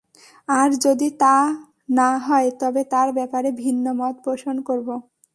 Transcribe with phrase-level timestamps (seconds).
[0.49, 1.35] আর যদি তা
[1.89, 4.87] না হয় তবে তার ব্যাপারে ভিন্ন মত পোষণ করব।